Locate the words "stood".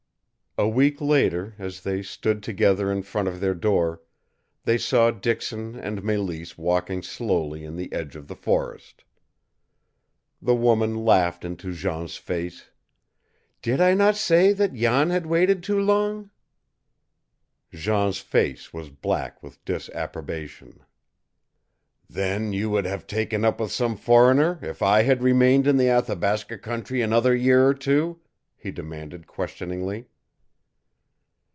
2.03-2.43